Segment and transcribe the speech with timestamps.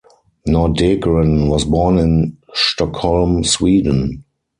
[0.47, 4.23] Nordegren was born in Stockholm, Sweden.